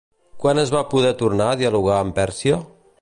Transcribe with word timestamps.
Quan 0.43 0.61
es 0.61 0.71
va 0.75 0.81
poder 0.93 1.11
tornar 1.19 1.51
a 1.51 1.59
dialogar 1.61 1.99
amb 1.99 2.17
Pèrsia? 2.21 2.59